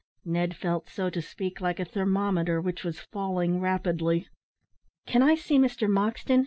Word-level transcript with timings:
Ned 0.25 0.55
felt, 0.55 0.89
so 0.89 1.11
to 1.11 1.21
speak, 1.21 1.61
like 1.61 1.79
a 1.79 1.85
thermometer 1.85 2.59
which 2.59 2.83
was 2.83 2.99
falling 2.99 3.59
rapidly. 3.59 4.27
"Can 5.05 5.21
I 5.21 5.35
see 5.35 5.59
Mr 5.59 5.87
Moxton?" 5.87 6.39